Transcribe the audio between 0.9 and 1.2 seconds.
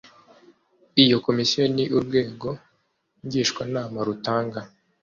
iyo